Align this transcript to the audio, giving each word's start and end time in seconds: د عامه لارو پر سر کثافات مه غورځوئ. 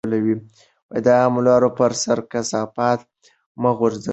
د 1.05 1.07
عامه 1.19 1.39
لارو 1.47 1.69
پر 1.77 1.91
سر 2.03 2.19
کثافات 2.31 2.99
مه 3.61 3.71
غورځوئ. 3.77 4.09